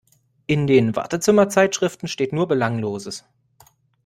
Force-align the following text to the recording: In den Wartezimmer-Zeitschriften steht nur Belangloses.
In 0.47 0.65
den 0.65 0.95
Wartezimmer-Zeitschriften 0.95 2.07
steht 2.07 2.33
nur 2.33 2.47
Belangloses. 2.47 3.23